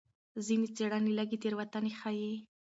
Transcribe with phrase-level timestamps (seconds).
[0.45, 2.33] ځینې څېړنې لږې تېروتنې ښيي.